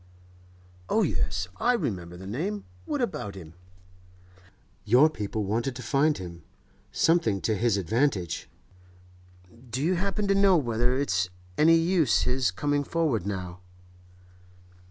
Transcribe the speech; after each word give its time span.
'Oh 0.89 1.03
yes. 1.03 1.47
I 1.57 1.73
remember 1.73 2.17
the 2.17 2.25
name. 2.25 2.65
What 2.85 3.01
about 3.03 3.35
him?' 3.35 3.53
'Your 4.83 5.11
people 5.11 5.43
wanted 5.43 5.75
to 5.75 5.83
find 5.83 6.17
him—something 6.17 7.39
to 7.41 7.55
his 7.55 7.77
advantage. 7.77 8.49
Do 9.69 9.79
you 9.79 9.93
happen 9.93 10.27
to 10.27 10.33
know 10.33 10.57
whether 10.57 10.97
it's 10.97 11.29
any 11.55 11.75
use 11.75 12.21
his 12.23 12.49
coming 12.49 12.83
forward 12.83 13.27
now? 13.27 13.59